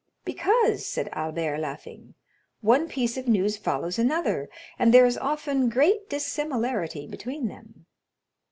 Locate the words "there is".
4.91-5.15